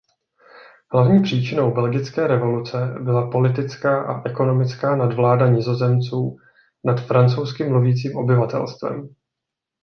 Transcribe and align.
Hlavní 0.93 1.21
příčinou 1.23 1.73
belgické 1.73 2.27
revoluce 2.27 2.95
byla 2.99 3.31
politická 3.31 4.01
a 4.03 4.29
ekonomická 4.29 4.95
nadvláda 4.95 5.47
Nizozemců 5.47 6.37
nad 6.85 7.01
francouzsky 7.07 7.69
mluvícím 7.69 8.15
obyvatelstvem. 8.17 9.15